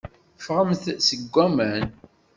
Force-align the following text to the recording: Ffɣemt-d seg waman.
Ffɣemt-d 0.39 0.99
seg 1.07 1.21
waman. 1.33 1.83